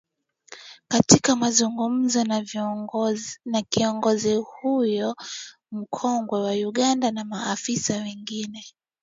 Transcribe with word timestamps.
katika 0.87 1.35
mazungumzo 1.35 2.23
na 3.45 3.63
kiongozi 3.69 4.35
huyo 4.35 5.15
mkongwe 5.71 6.41
wa 6.43 6.51
Uganda 6.51 7.11
na 7.11 7.23
maafisa 7.25 7.97
wengine 7.97 8.65